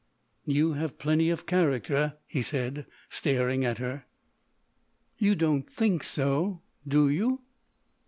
[0.47, 4.07] "You have plenty of character," he said, staring; at her.
[5.19, 6.63] "You don't think so.
[6.87, 7.41] Do you?"